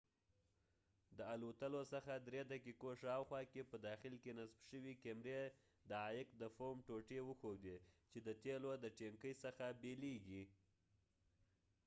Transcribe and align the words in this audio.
د 1.17 1.19
الوتلو 1.33 1.81
څخه 1.93 2.13
درې 2.27 2.41
دقیقو 2.53 2.89
شاوخوا 3.01 3.41
کې 3.51 3.61
په 3.71 3.77
داخل 3.87 4.13
کې 4.23 4.31
نصب 4.39 4.61
شوې 4.71 4.93
کیمرې 5.03 5.41
د 5.89 5.91
عایق 6.05 6.29
د 6.41 6.43
فوم 6.55 6.75
ټوټې 6.87 7.19
وښودې 7.23 7.77
چې 8.11 8.19
د 8.27 8.29
تیلو 8.43 8.71
د 8.83 8.85
ټینکۍ 8.99 9.33
څخه 9.43 9.65
بیلیږي 9.81 10.43